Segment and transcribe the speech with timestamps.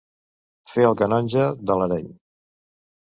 [0.71, 2.11] Fer el canonge de l'Areny.